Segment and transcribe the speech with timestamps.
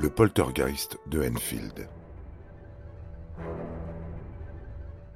[0.00, 1.88] Le poltergeist de Enfield.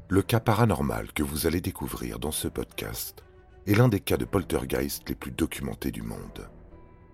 [0.08, 3.22] Le cas paranormal que vous allez découvrir dans ce podcast
[3.68, 6.50] est l'un des cas de poltergeist les plus documentés du monde.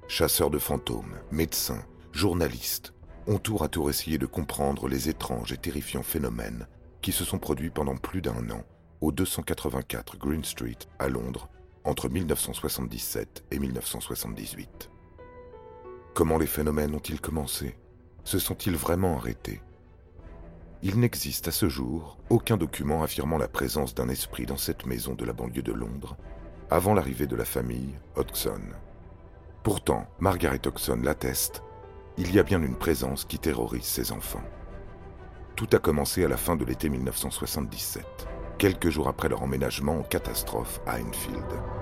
[0.09, 2.95] Chasseurs de fantômes, médecins, journalistes
[3.27, 6.67] ont tour à tour essayé de comprendre les étranges et terrifiants phénomènes
[7.03, 8.65] qui se sont produits pendant plus d'un an
[9.03, 11.51] au 284 Green Street à Londres
[11.85, 14.89] entre 1977 et 1978.
[16.19, 17.79] Comment les phénomènes ont-ils commencé?
[18.25, 19.63] Se sont-ils vraiment arrêtés?
[20.83, 25.15] Il n'existe à ce jour aucun document affirmant la présence d'un esprit dans cette maison
[25.15, 26.17] de la banlieue de Londres
[26.71, 28.63] avant l'arrivée de la famille Hodgson.
[29.63, 31.63] Pourtant, Margaret Hodgson l'atteste,
[32.17, 34.43] il y a bien une présence qui terrorise ses enfants.
[35.55, 38.05] Tout a commencé à la fin de l'été 1977,
[38.59, 41.78] quelques jours après leur emménagement en catastrophe à Enfield.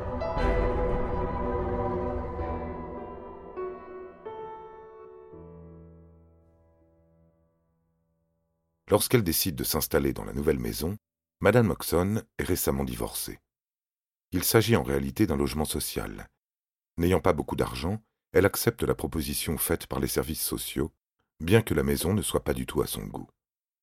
[8.89, 10.97] Lorsqu'elle décide de s'installer dans la nouvelle maison,
[11.41, 13.41] Madame Moxon est récemment divorcée.
[14.33, 16.28] Il s'agit en réalité d'un logement social.
[16.97, 20.93] N'ayant pas beaucoup d'argent, elle accepte la proposition faite par les services sociaux,
[21.41, 23.28] bien que la maison ne soit pas du tout à son goût.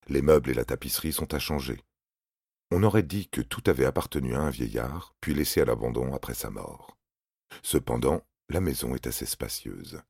[0.08, 1.82] Les meubles et la tapisserie sont à changer.
[2.72, 6.34] On aurait dit que tout avait appartenu à un vieillard, puis laissé à l'abandon après
[6.34, 6.98] sa mort.
[7.62, 10.02] Cependant, la maison est assez spacieuse.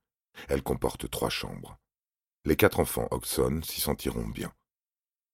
[0.50, 1.78] Elle comporte trois chambres.
[2.46, 4.54] Les quatre enfants Oxon s'y sentiront bien.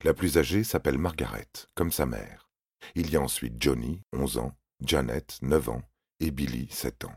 [0.06, 2.50] La plus âgée s'appelle Margaret, comme sa mère.
[2.96, 5.84] Il y a ensuite Johnny, 11 ans, Janet, 9 ans,
[6.22, 7.16] et Billy, 7 ans.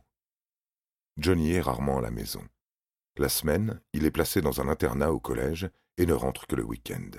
[1.17, 2.45] Johnny est rarement à la maison.
[3.17, 6.65] La semaine, il est placé dans un internat au collège et ne rentre que le
[6.65, 7.11] week-end.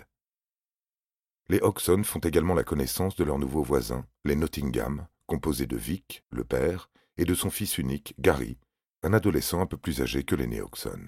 [1.47, 6.25] Les Oxon font également la connaissance de leurs nouveaux voisins, les Nottingham, composés de Vic,
[6.29, 8.57] le père, et de son fils unique, Gary,
[9.01, 11.07] un adolescent un peu plus âgé que l'aîné Oxon.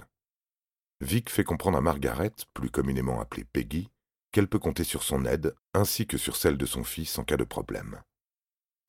[1.01, 3.89] Vic fait comprendre à Margaret, plus communément appelée Peggy,
[4.35, 7.37] qu'elle peut compter sur son aide, ainsi que sur celle de son fils en cas
[7.37, 8.01] de problème.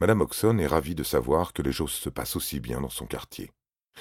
[0.00, 3.06] Madame Oxon est ravie de savoir que les choses se passent aussi bien dans son
[3.06, 3.52] quartier,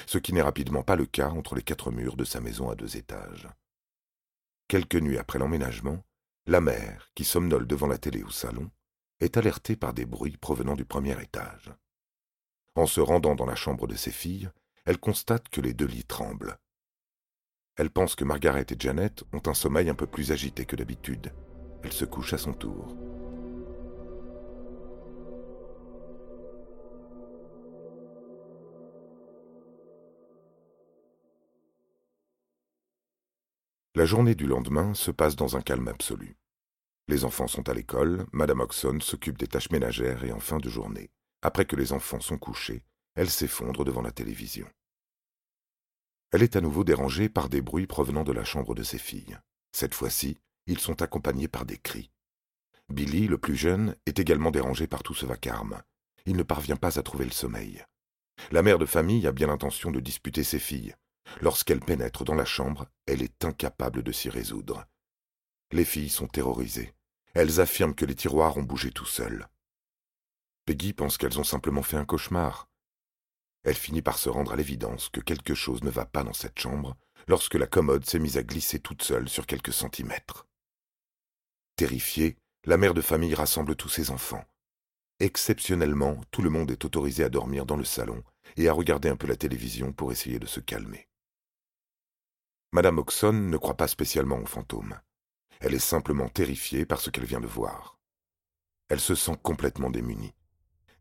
[0.08, 2.76] ce qui n'est rapidement pas le cas entre les quatre murs de sa maison à
[2.76, 3.48] deux étages.
[4.68, 6.04] Quelques nuits après l'emménagement,
[6.48, 8.72] la mère, qui somnole devant la télé au salon,
[9.20, 11.72] est alertée par des bruits provenant du premier étage.
[12.74, 14.50] En se rendant dans la chambre de ses filles,
[14.84, 16.58] elle constate que les deux lits tremblent,
[17.78, 21.34] elle pense que Margaret et Janet ont un sommeil un peu plus agité que d'habitude.
[21.84, 22.96] Elle se couche à son tour.
[33.94, 36.36] La journée du lendemain se passe dans un calme absolu.
[37.08, 40.70] Les enfants sont à l'école, Madame Oxon s'occupe des tâches ménagères et en fin de
[40.70, 41.12] journée,
[41.42, 42.84] après que les enfants sont couchés,
[43.16, 44.68] elle s'effondre devant la télévision.
[46.36, 49.38] Elle est à nouveau dérangée par des bruits provenant de la chambre de ses filles.
[49.72, 50.38] Cette fois-ci,
[50.68, 52.12] ils sont accompagnés par des cris.
[52.90, 55.82] Billy, le plus jeune, est également dérangé par tout ce vacarme.
[56.26, 57.86] Il ne parvient pas à trouver le sommeil.
[58.52, 60.94] La mère de famille a bien l'intention de disputer ses filles.
[61.40, 64.84] Lorsqu'elle pénètre dans la chambre, elle est incapable de s'y résoudre.
[65.72, 66.94] Les filles sont terrorisées.
[67.34, 69.48] Elles affirment que les tiroirs ont bougé tout seuls.
[70.66, 72.68] Peggy pense qu'elles ont simplement fait un cauchemar.
[73.66, 76.60] Elle finit par se rendre à l'évidence que quelque chose ne va pas dans cette
[76.60, 76.96] chambre
[77.28, 80.48] lorsque la commode s'est mise à glisser toute seule sur quelques centimètres.
[81.76, 84.46] Terrifiée, la mère de famille rassemble tous ses enfants.
[85.20, 88.24] Exceptionnellement, tout le monde est autorisé à dormir dans le salon
[88.56, 91.08] et à regarder un peu la télévision pour essayer de se calmer.
[92.72, 95.00] Madame Oxon ne croit pas spécialement aux fantômes.
[95.60, 97.98] Elle est simplement terrifiée par ce qu'elle vient de voir.
[98.90, 100.36] Elle se sent complètement démunie.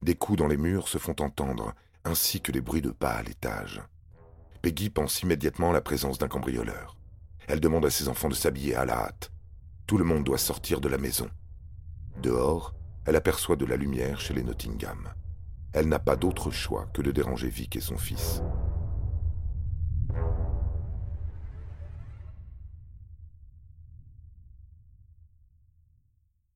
[0.01, 1.75] Des coups dans les murs se font entendre
[2.05, 3.83] ainsi que les bruits de pas à l'étage.
[4.63, 6.97] Peggy pense immédiatement à la présence d'un cambrioleur.
[7.47, 9.31] Elle demande à ses enfants de s'habiller à la hâte.
[9.87, 11.29] Tout le monde doit sortir de la maison.
[12.23, 12.75] Dehors,
[13.07, 15.13] elle aperçoit de la lumière chez les Nottingham.
[15.73, 18.41] Elle n'a pas d'autre choix que de déranger Vic et son fils.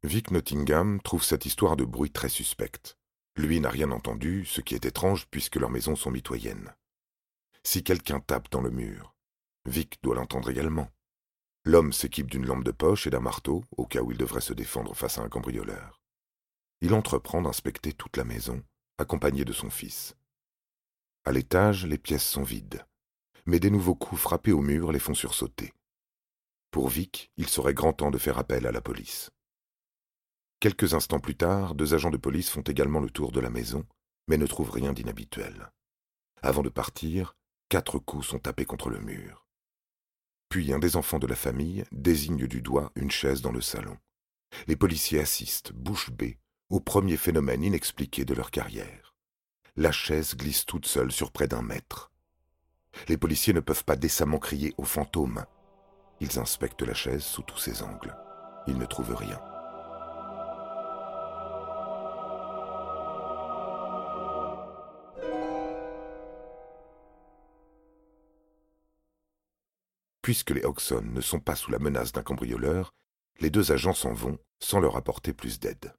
[0.04, 2.97] Vic Nottingham trouve cette histoire de bruit très suspecte.
[3.38, 6.74] Lui n'a rien entendu, ce qui est étrange puisque leurs maisons sont mitoyennes.
[7.62, 9.14] Si quelqu'un tape dans le mur,
[9.64, 10.90] Vic doit l'entendre également.
[11.64, 14.54] L'homme s'équipe d'une lampe de poche et d'un marteau, au cas où il devrait se
[14.54, 16.00] défendre face à un cambrioleur.
[16.80, 18.60] Il entreprend d'inspecter toute la maison,
[18.98, 20.16] accompagné de son fils.
[21.24, 22.84] À l'étage, les pièces sont vides,
[23.46, 25.72] mais des nouveaux coups frappés au mur les font sursauter.
[26.72, 29.30] Pour Vic, il serait grand temps de faire appel à la police.
[30.60, 33.86] Quelques instants plus tard, deux agents de police font également le tour de la maison,
[34.26, 35.70] mais ne trouvent rien d'inhabituel.
[36.42, 37.36] Avant de partir,
[37.68, 39.46] quatre coups sont tapés contre le mur.
[40.48, 43.96] Puis un des enfants de la famille désigne du doigt une chaise dans le salon.
[44.66, 46.38] Les policiers assistent, bouche bée,
[46.70, 49.14] au premier phénomène inexpliqué de leur carrière.
[49.76, 52.10] La chaise glisse toute seule sur près d'un mètre.
[53.06, 55.44] Les policiers ne peuvent pas décemment crier au fantôme.
[56.20, 58.16] Ils inspectent la chaise sous tous ses angles.
[58.66, 59.40] Ils ne trouvent rien.
[70.28, 72.92] Puisque les Oxon ne sont pas sous la menace d'un cambrioleur,
[73.40, 75.94] les deux agents s'en vont sans leur apporter plus d'aide.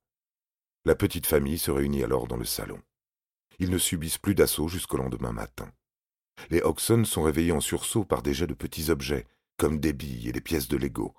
[0.85, 2.79] La petite famille se réunit alors dans le salon.
[3.57, 5.73] Ils ne subissent plus d'assaut jusqu'au lendemain matin.
[6.51, 9.25] Les Oxon sont réveillés en sursaut par des jets de petits objets,
[9.57, 11.15] comme des billes et des pièces de Lego.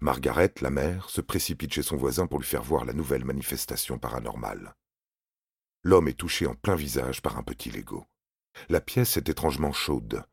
[0.00, 3.98] Margaret, la mère, se précipite chez son voisin pour lui faire voir la nouvelle manifestation
[3.98, 4.76] paranormale.
[5.82, 8.06] L'homme est touché en plein visage par un petit Lego.
[8.68, 10.24] La pièce est étrangement chaude,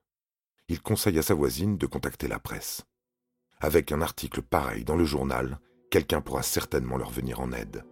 [0.72, 2.86] il conseille à sa voisine de contacter la presse.
[3.60, 5.60] Avec un article pareil dans le journal,
[5.90, 7.84] quelqu'un pourra certainement leur venir en aide.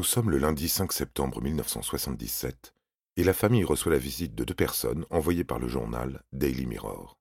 [0.00, 2.72] Nous sommes le lundi 5 septembre 1977
[3.18, 7.18] et la famille reçoit la visite de deux personnes envoyées par le journal Daily Mirror.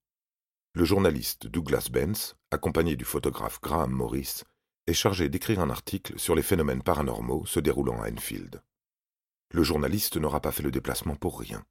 [0.75, 4.43] Le journaliste Douglas Benz, accompagné du photographe Graham Morris,
[4.87, 8.61] est chargé d'écrire un article sur les phénomènes paranormaux se déroulant à Enfield.
[9.51, 11.65] Le journaliste n'aura pas fait le déplacement pour rien.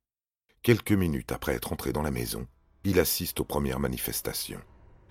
[0.61, 2.47] Quelques minutes après être entré dans la maison,
[2.85, 4.61] il assiste aux premières manifestations.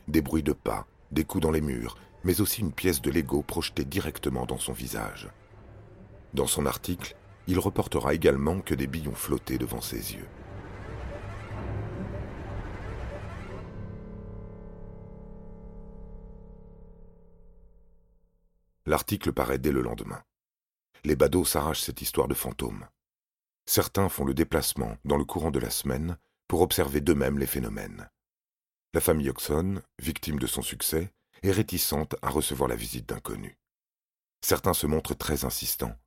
[0.07, 3.41] Des bruits de pas, des coups dans les murs, mais aussi une pièce de Lego
[3.41, 5.27] projetée directement dans son visage.
[6.37, 7.15] Dans son article,
[7.47, 10.27] il reportera également que des billes ont flotté devant ses yeux.
[18.85, 20.21] L'article paraît dès le lendemain.
[21.03, 22.85] Les badauds s'arrachent cette histoire de fantôme.
[23.65, 28.11] Certains font le déplacement dans le courant de la semaine pour observer d'eux-mêmes les phénomènes.
[28.93, 31.11] La famille Oxon, victime de son succès,
[31.41, 33.57] est réticente à recevoir la visite d'inconnus.
[34.41, 35.97] Certains se montrent très insistants,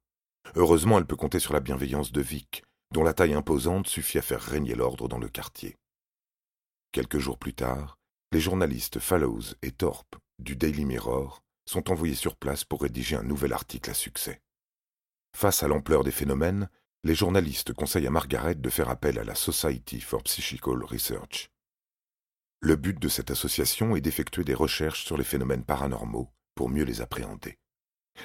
[0.54, 4.22] Heureusement, elle peut compter sur la bienveillance de Vic, dont la taille imposante suffit à
[4.22, 5.76] faire régner l'ordre dans le quartier.
[6.92, 7.98] Quelques jours plus tard,
[8.32, 13.22] les journalistes Fallows et Thorpe du Daily Mirror sont envoyés sur place pour rédiger un
[13.22, 14.40] nouvel article à succès.
[15.36, 16.68] Face à l'ampleur des phénomènes,
[17.04, 21.50] les journalistes conseillent à Margaret de faire appel à la Society for Psychical Research.
[22.60, 26.84] Le but de cette association est d'effectuer des recherches sur les phénomènes paranormaux pour mieux
[26.84, 27.58] les appréhender.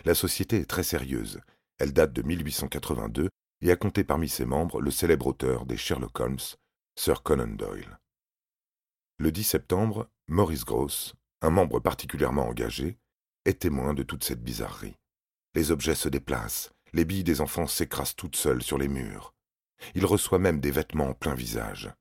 [0.04, 1.40] La société est très sérieuse
[1.80, 3.30] elle date de 1882
[3.62, 6.40] et a compté parmi ses membres le célèbre auteur des Sherlock Holmes,
[6.98, 8.00] Sir Conan Doyle.
[9.18, 12.98] Le 10 septembre, Maurice Gross, un membre particulièrement engagé,
[13.46, 14.96] est témoin de toute cette bizarrerie.
[15.54, 19.34] Les objets se déplacent, les billes des enfants s'écrasent toutes seules sur les murs.
[19.94, 21.92] Il reçoit même des vêtements en plein visage.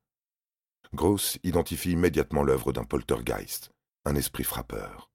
[0.93, 3.71] Gross identifie immédiatement l'œuvre d'un poltergeist,
[4.05, 5.09] un esprit frappeur.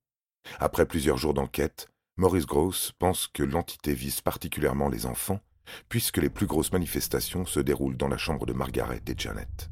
[0.58, 1.88] Après plusieurs jours d'enquête,
[2.20, 5.40] Maurice Gross pense que l'entité vise particulièrement les enfants,
[5.88, 9.70] puisque les plus grosses manifestations se déroulent dans la chambre de Margaret et Janet.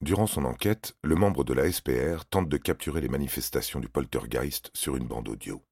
[0.00, 4.70] Durant son enquête, le membre de la SPR tente de capturer les manifestations du poltergeist
[4.72, 5.62] sur une bande audio.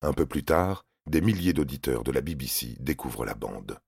[0.00, 3.80] Un peu plus tard, des milliers d'auditeurs de la BBC découvrent la bande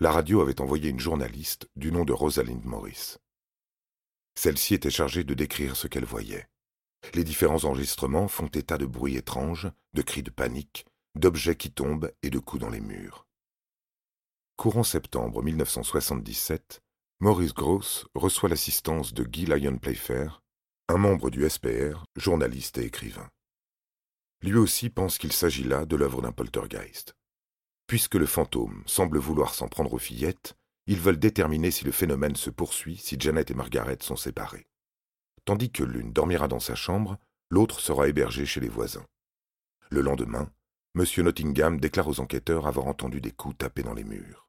[0.00, 3.16] la radio avait envoyé une journaliste du nom de Rosalind Morris.
[4.34, 6.48] Celle-ci était chargée de décrire ce qu'elle voyait.
[7.14, 12.10] Les différents enregistrements font état de bruits étranges, de cris de panique, d'objets qui tombent
[12.22, 13.26] et de coups dans les murs.
[14.56, 16.80] Courant septembre 1977,
[17.20, 20.42] Maurice Gross reçoit l'assistance de Guy Lyon Playfair,
[20.88, 23.28] un membre du SPR, journaliste et écrivain.
[24.42, 27.14] Lui aussi pense qu'il s'agit là de l'œuvre d'un poltergeist.
[27.86, 32.36] Puisque le fantôme semble vouloir s'en prendre aux fillettes, ils veulent déterminer si le phénomène
[32.36, 34.66] se poursuit si Janet et Margaret sont séparées.
[35.44, 37.18] Tandis que l'une dormira dans sa chambre,
[37.50, 39.06] l'autre sera hébergée chez les voisins.
[39.90, 40.50] Le lendemain,
[40.96, 41.04] M.
[41.18, 44.48] Nottingham déclare aux enquêteurs avoir entendu des coups tapés dans les murs.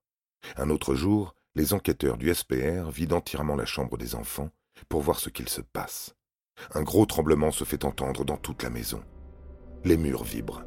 [0.58, 4.50] Un autre jour, les enquêteurs du SPR vident entièrement la chambre des enfants
[4.90, 6.16] pour voir ce qu'il se passe.
[6.74, 9.04] Un gros tremblement se fait entendre dans toute la maison.
[9.84, 10.64] Les murs vibrent.